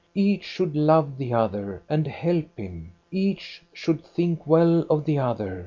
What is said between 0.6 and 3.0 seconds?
love the other, and help him.